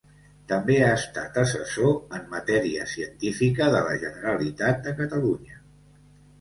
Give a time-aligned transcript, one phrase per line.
[0.51, 5.65] També ha estat assessor en matèria científica de la Generalitat de Catalunya.